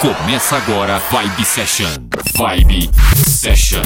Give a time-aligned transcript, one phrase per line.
[0.00, 1.88] Começa agora Vibe Session.
[2.36, 2.88] Vibe
[3.26, 3.82] Session.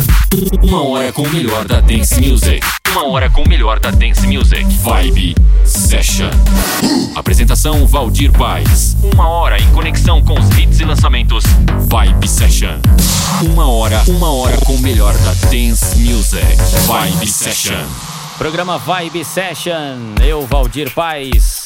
[0.62, 2.60] Uma hora com o melhor da dance music.
[2.90, 4.62] Uma hora com o melhor da dance music.
[4.82, 5.34] Vibe
[5.64, 6.28] Session.
[7.16, 8.94] Apresentação Valdir Paz.
[9.02, 11.44] Uma hora em conexão com os hits e lançamentos.
[11.88, 12.78] Vibe Session.
[13.40, 16.44] Uma hora, uma hora com o melhor da dance music.
[16.86, 17.86] Vibe Session.
[18.36, 20.14] Programa Vibe Session.
[20.22, 21.64] Eu, Valdir Paz.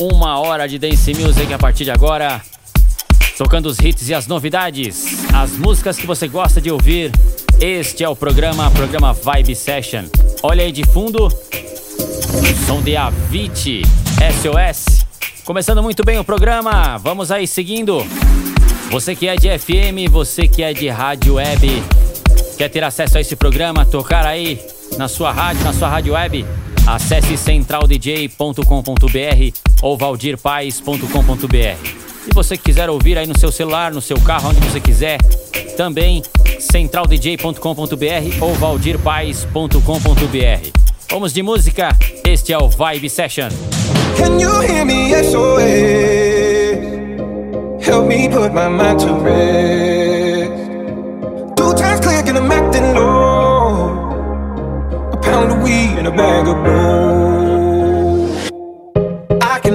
[0.00, 2.42] Uma hora de dance music a partir de agora.
[3.36, 7.12] Tocando os hits e as novidades, as músicas que você gosta de ouvir.
[7.60, 10.04] Este é o programa, programa Vibe Session.
[10.42, 11.28] Olha aí de fundo,
[12.66, 13.82] som de Avicii,
[14.40, 15.04] SOS.
[15.44, 18.02] Começando muito bem o programa, vamos aí seguindo.
[18.90, 21.82] Você que é de FM, você que é de rádio web,
[22.56, 24.58] quer ter acesso a esse programa, tocar aí
[24.96, 26.42] na sua rádio, na sua rádio web,
[26.86, 28.62] acesse centraldj.com.br
[29.82, 32.05] ou valdirpais.com.br.
[32.26, 35.18] Se você quiser ouvir aí no seu celular, no seu carro, onde você quiser,
[35.76, 36.24] também
[36.58, 37.60] centraldj.com.br
[38.40, 40.70] ou valdirpais.com.br.
[41.08, 43.48] Vamos de música, este é o Vibe Session.
[44.16, 45.62] Can you hear me SOS?
[47.86, 50.50] Help me put my mind to rest.
[51.56, 54.00] Two times click and I'm acting low.
[55.12, 57.15] A pound of weed and a bag of gold.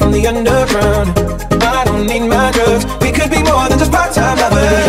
[0.00, 1.08] From the underground.
[1.62, 2.84] I don't need my drugs.
[3.04, 4.86] We could be more than just part-time lovers.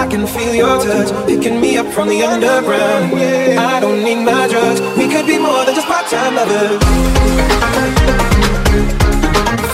[0.00, 3.12] I can feel your touch picking me up from the underground.
[3.74, 4.80] I don't need my drugs.
[4.96, 6.80] We could be more than just part-time lovers.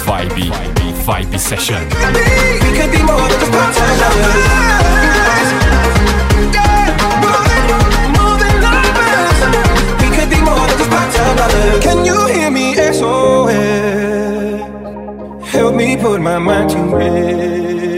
[0.07, 1.83] Vibe, Vibe, Vibe Session.
[2.65, 4.75] We could be more than just part-time lovers.
[11.83, 12.75] Can you hear me?
[12.75, 13.53] SOS.
[15.51, 17.94] Help me put my mind to rest.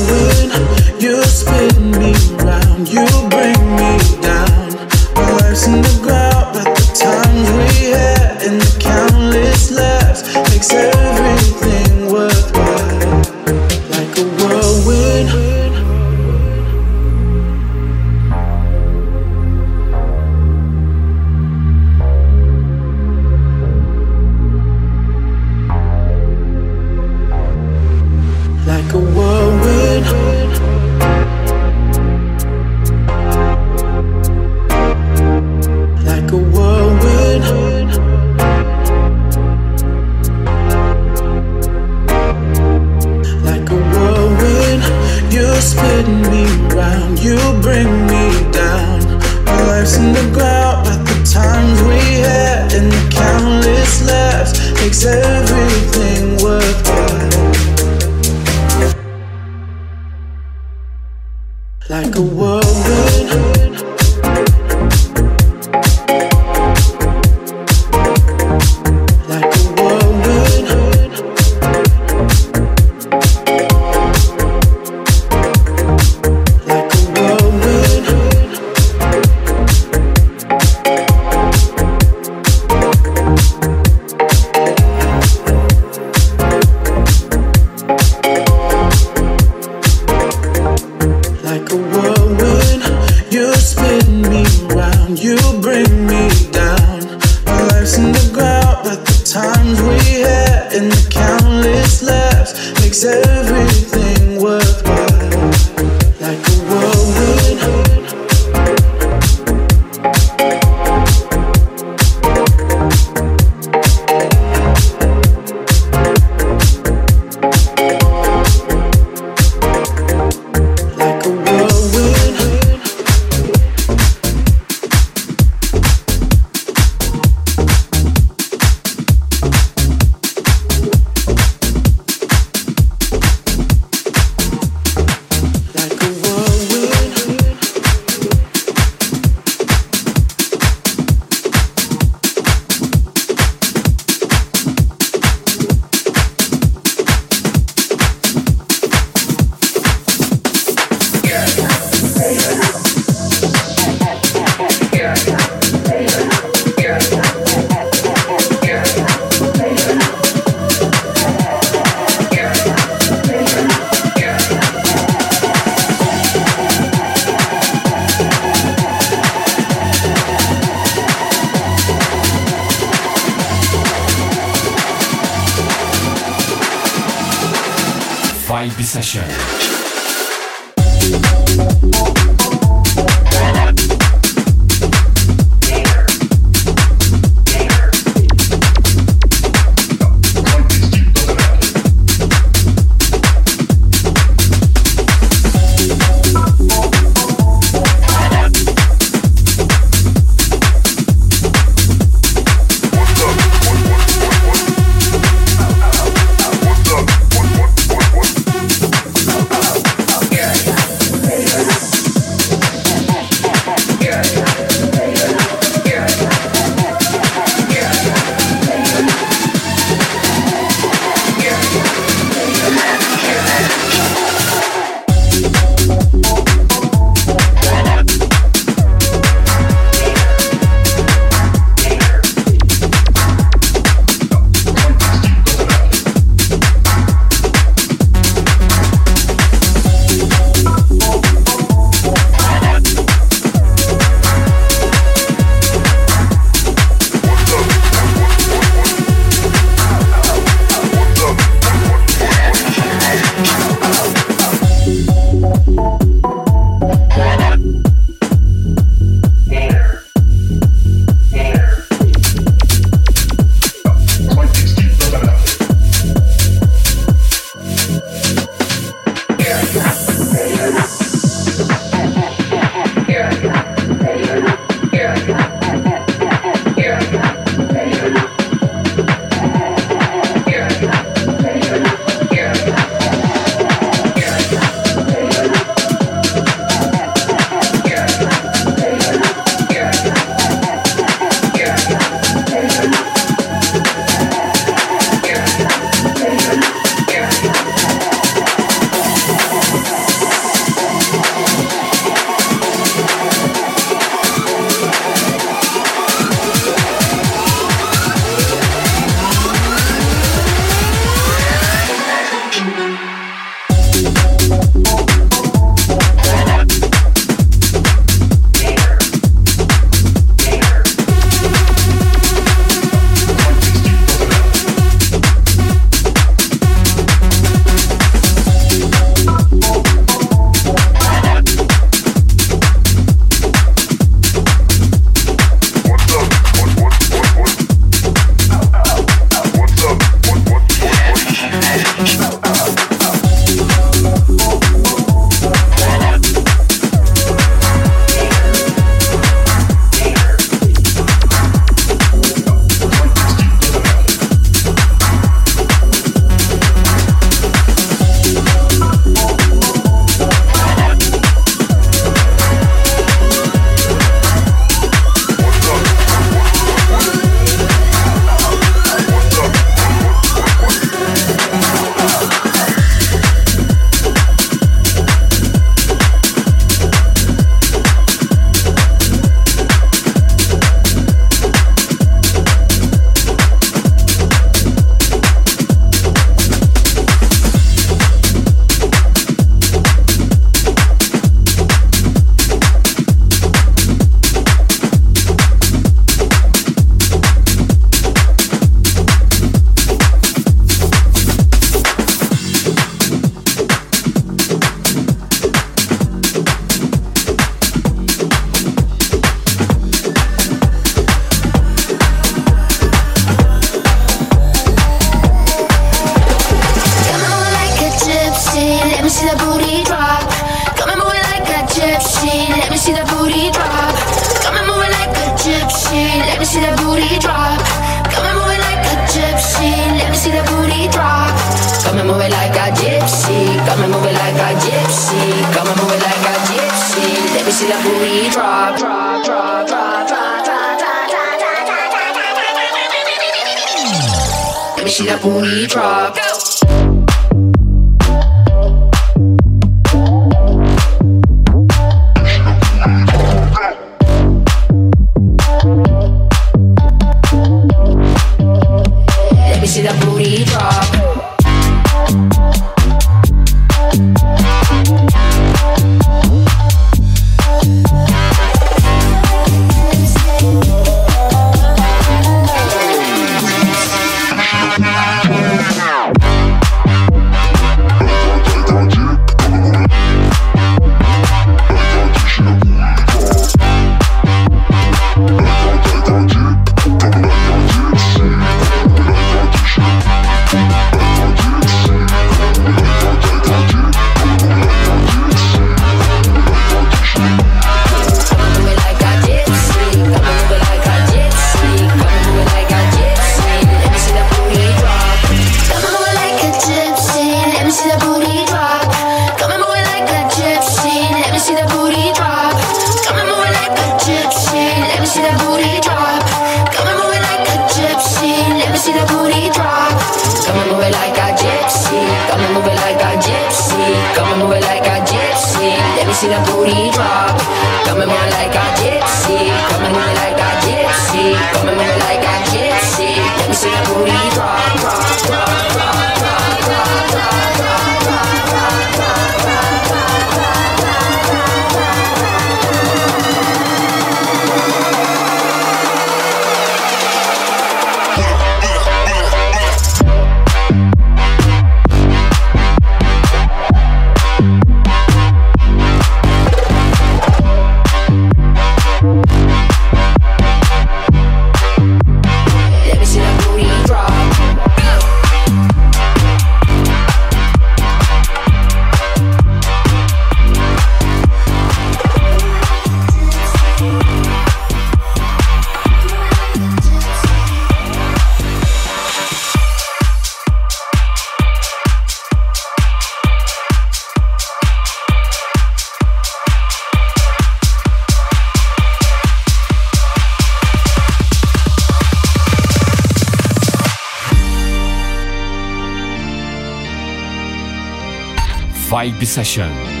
[599.21, 600.00] Deep Session.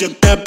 [0.00, 0.39] siempre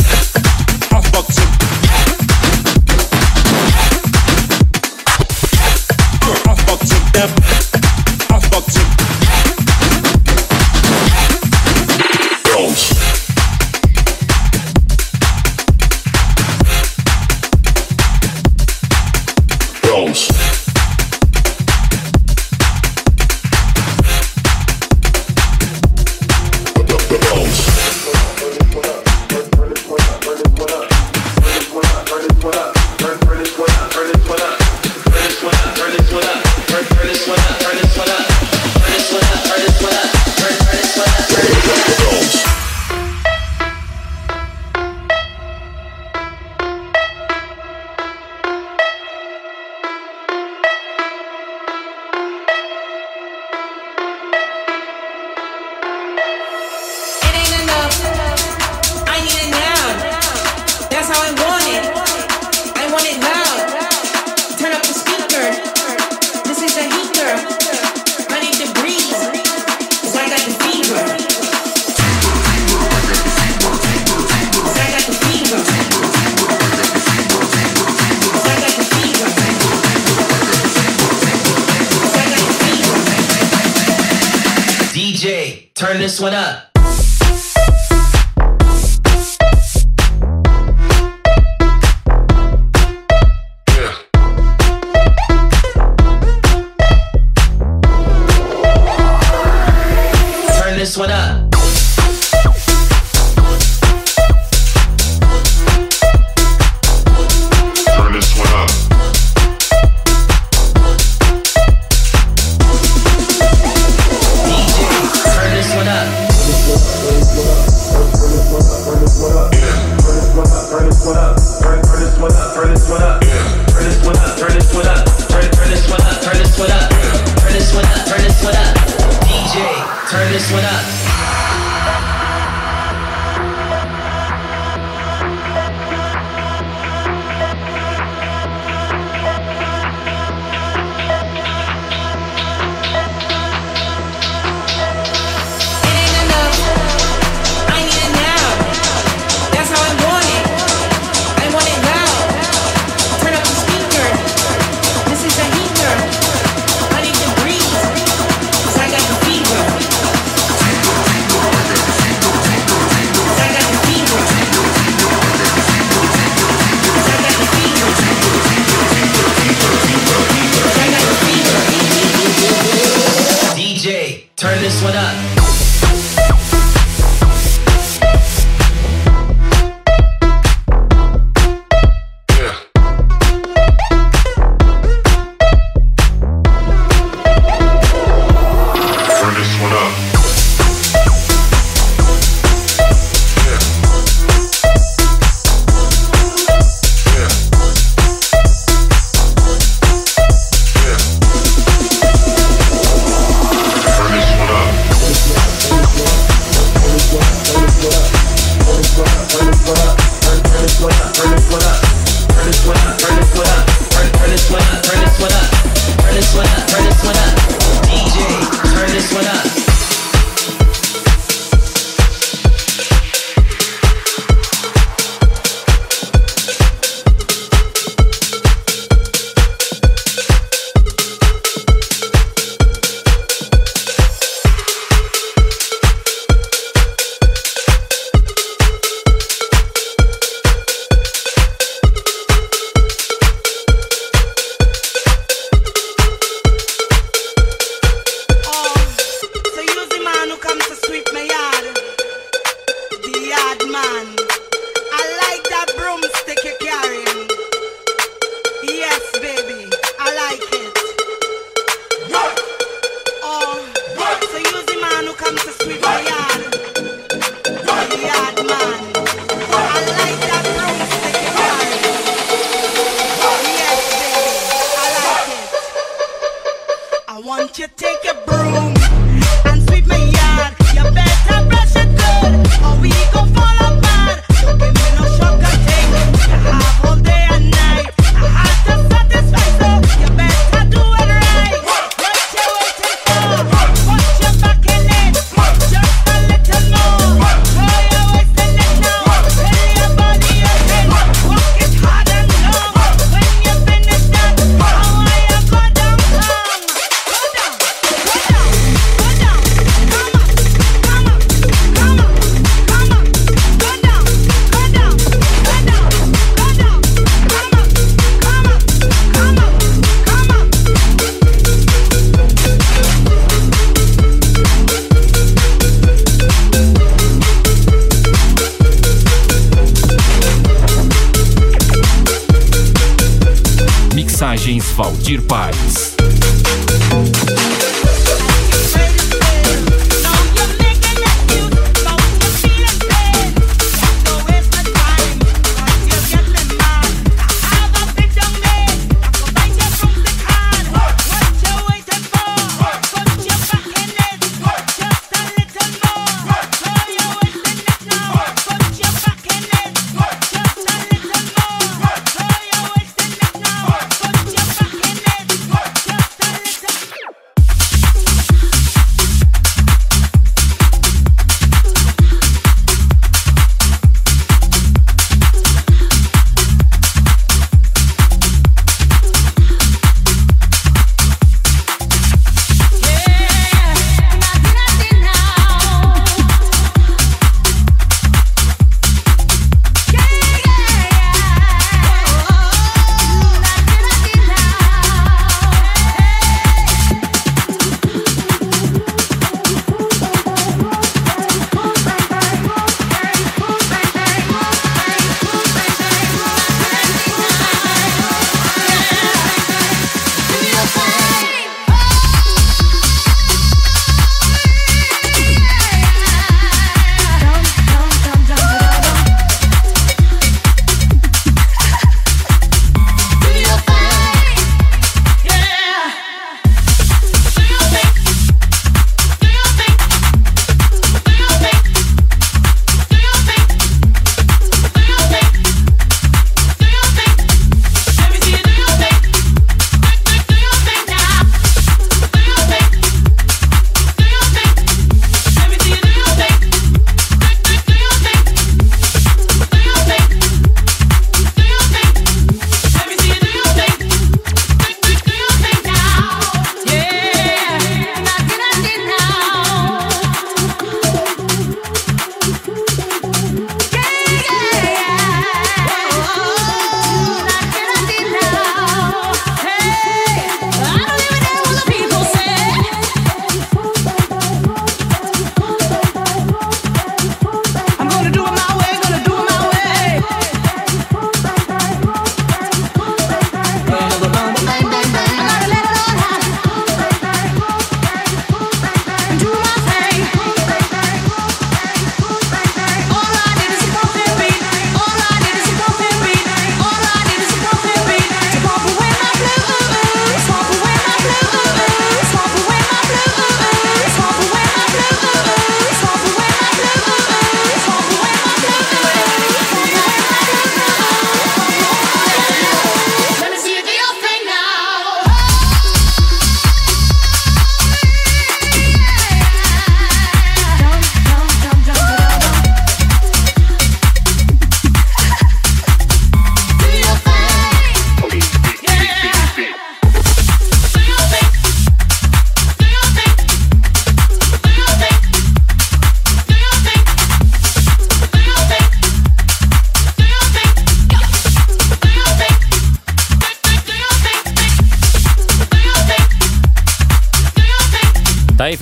[86.03, 86.72] this one up.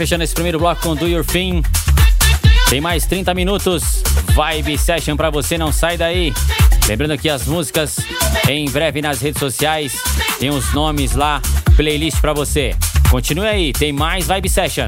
[0.01, 1.61] Fechando esse primeiro bloco com Do Your Thing.
[2.71, 4.01] Tem mais 30 minutos.
[4.33, 6.33] Vibe Session pra você, não sai daí.
[6.87, 7.97] Lembrando que as músicas
[8.49, 10.01] em breve nas redes sociais.
[10.39, 11.39] Tem os nomes lá,
[11.75, 12.75] playlist pra você.
[13.11, 14.87] Continue aí, tem mais Vibe Session.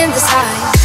[0.00, 0.79] in the sky.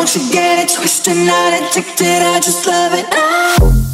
[0.00, 3.89] Don't you get it twisted, not addicted, I just love it.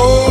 [0.00, 0.29] cold.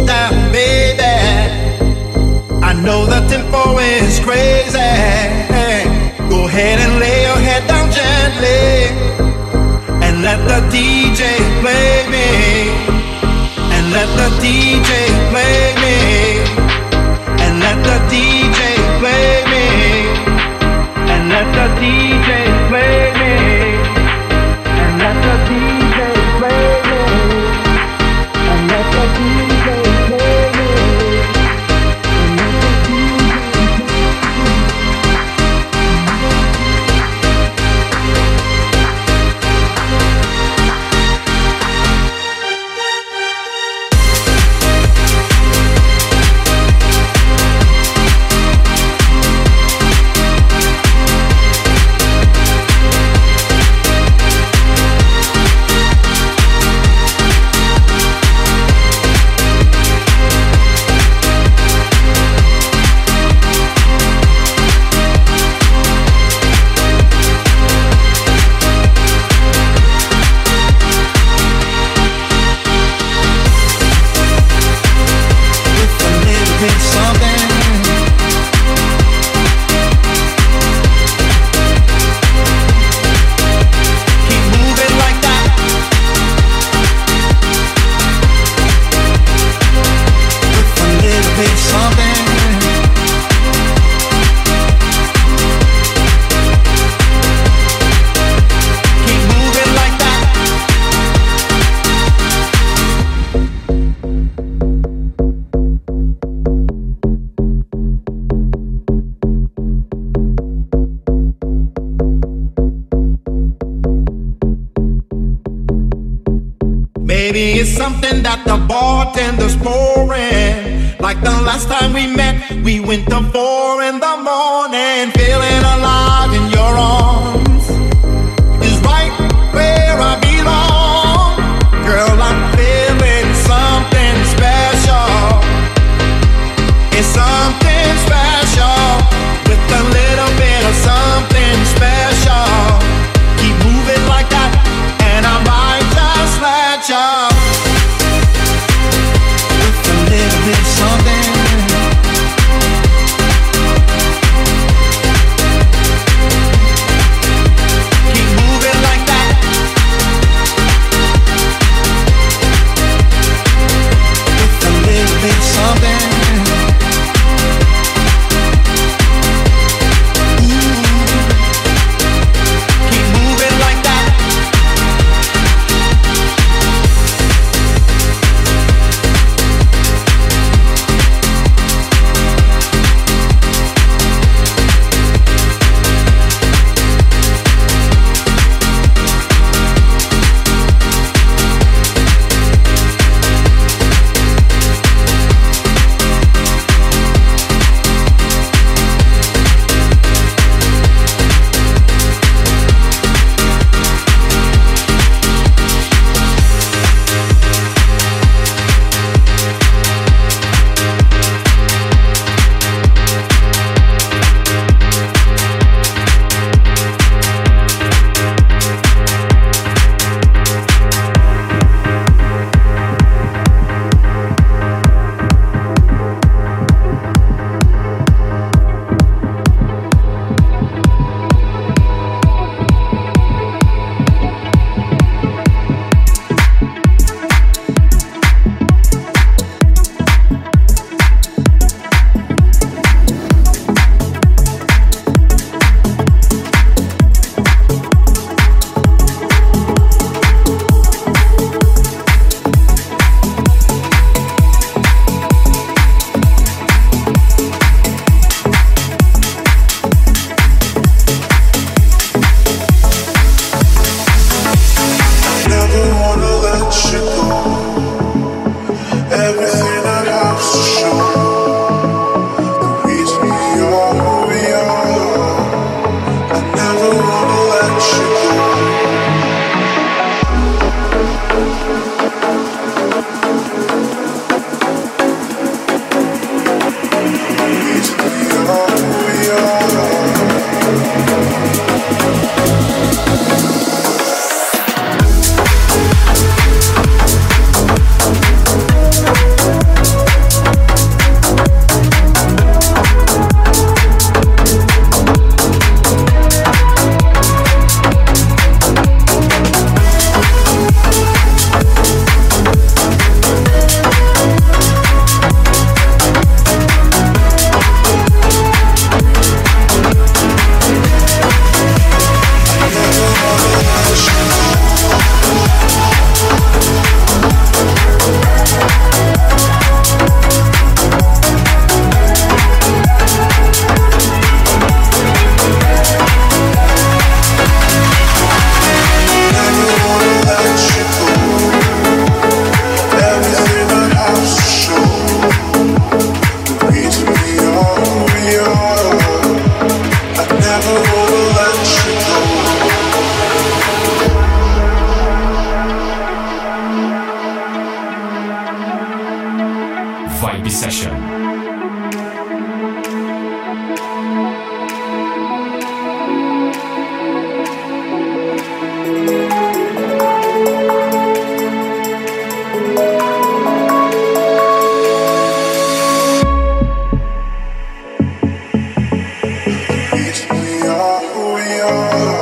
[381.60, 382.19] Senhor.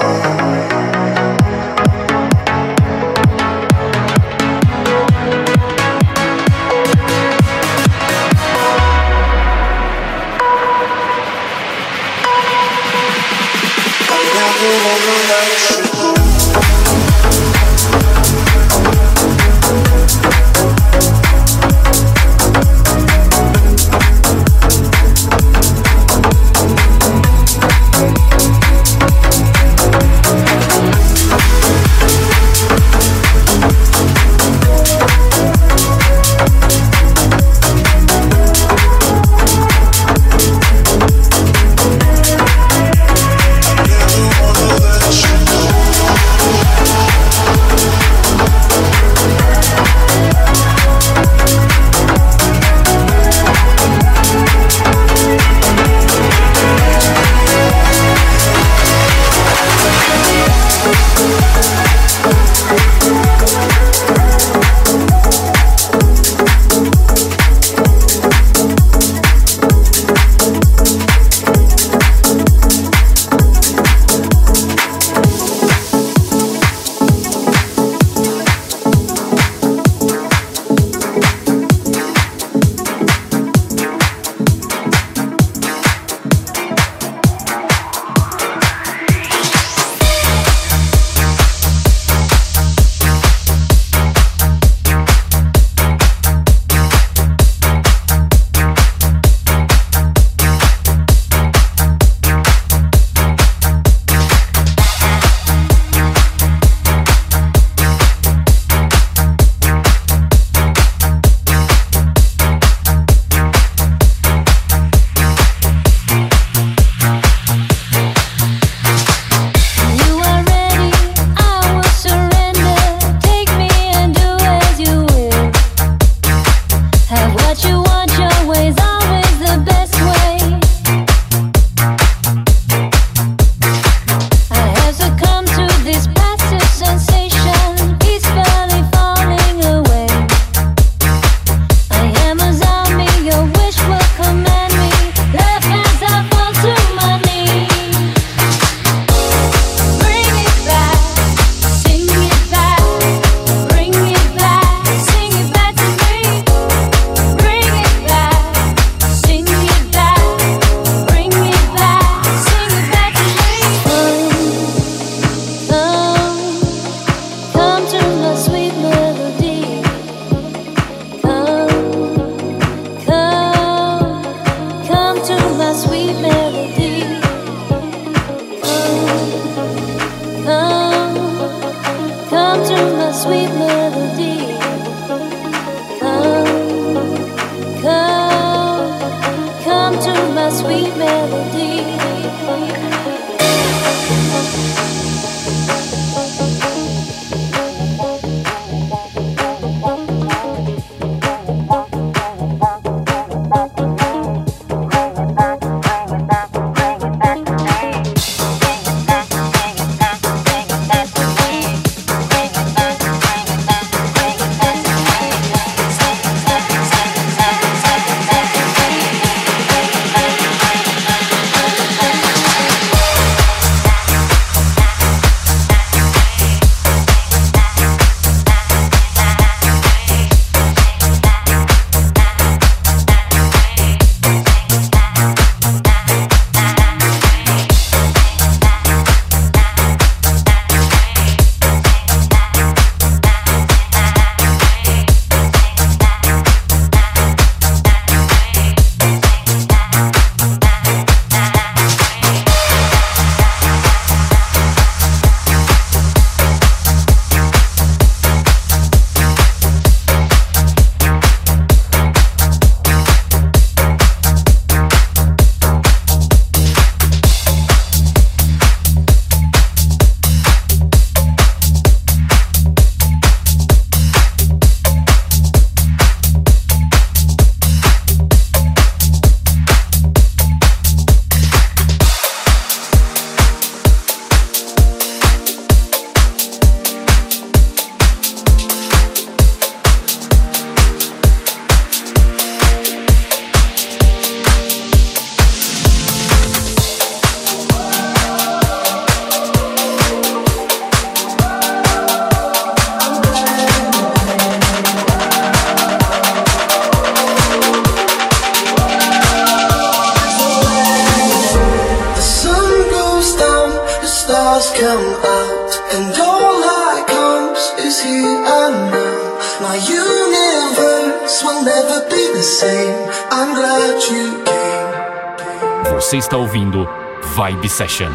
[325.97, 326.87] Você está ouvindo
[327.33, 328.11] Vibe Session.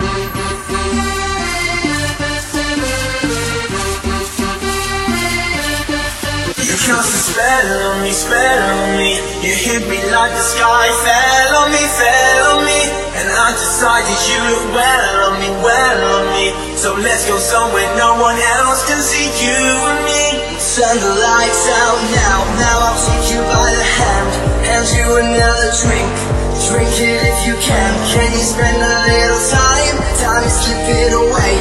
[6.62, 9.18] You cast a spell on me, spell on me.
[9.42, 12.86] You hit me like the sky fell on me, fell on me.
[13.18, 16.76] And I decided you look well on me, well on me.
[16.76, 19.58] So let's go somewhere no one else can see you
[19.90, 20.54] and me.
[20.78, 24.30] Turn the lights out now, now I'll take you by the hand.
[24.70, 26.41] Hand you another drink.
[26.68, 27.92] Drink it if you can.
[28.14, 29.96] Can you spend a little time?
[30.22, 31.54] Time is slipping away.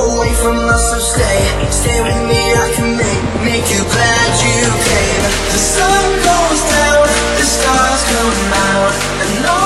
[0.00, 1.40] Away from us, so stay.
[1.70, 5.22] Stay with me, I can make, make you glad you came.
[5.52, 8.92] The sun goes down, the stars come out.
[9.22, 9.65] And all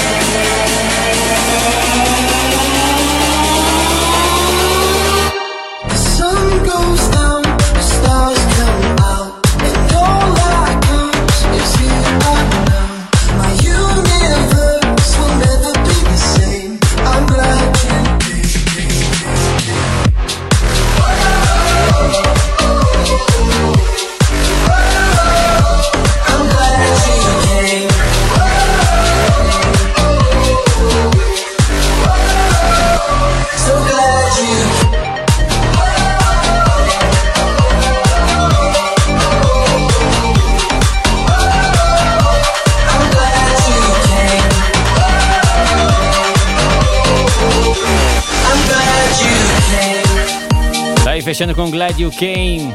[51.99, 52.73] You Came.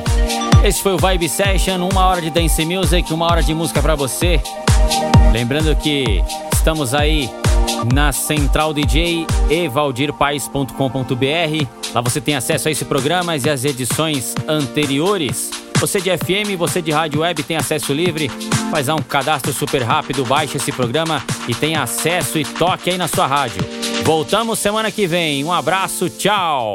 [0.65, 3.95] Esse foi o Vibe Session, uma hora de dance music, uma hora de música pra
[3.95, 4.41] você.
[5.33, 7.31] Lembrando que estamos aí
[7.93, 11.67] na Central DJ evaldirpais.com.br.
[11.95, 15.51] Lá você tem acesso a esse programa e as edições anteriores.
[15.79, 18.31] Você de FM, você de rádio web tem acesso livre.
[18.71, 23.09] Faz um cadastro super rápido, baixa esse programa e tem acesso e toque aí na
[23.09, 23.63] sua rádio.
[24.03, 25.45] Voltamos semana que vem.
[25.45, 26.75] Um abraço, tchau.